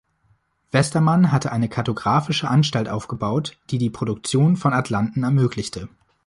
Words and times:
Westermann 0.71 1.31
hatte 1.31 1.51
eine 1.51 1.69
kartographische 1.69 2.47
Anstalt 2.49 2.89
aufgebaut, 2.89 3.59
die 3.69 3.77
die 3.77 3.91
Produktion 3.91 4.57
von 4.57 4.73
Atlanten 4.73 5.21
ermöglichte. 5.21 5.89